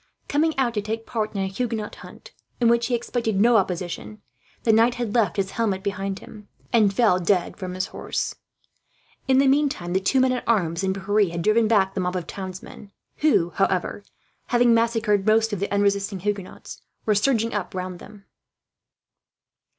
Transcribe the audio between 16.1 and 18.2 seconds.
Huguenots, were surging up round